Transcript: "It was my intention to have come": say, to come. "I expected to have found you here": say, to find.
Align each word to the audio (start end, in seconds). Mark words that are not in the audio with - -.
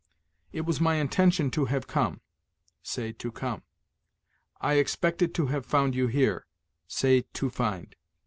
"It 0.51 0.61
was 0.61 0.81
my 0.81 0.95
intention 0.95 1.51
to 1.51 1.65
have 1.65 1.85
come": 1.85 2.21
say, 2.81 3.11
to 3.11 3.31
come. 3.31 3.61
"I 4.59 4.79
expected 4.79 5.35
to 5.35 5.45
have 5.53 5.63
found 5.63 5.93
you 5.93 6.07
here": 6.07 6.47
say, 6.87 7.25
to 7.33 7.51
find. 7.51 7.95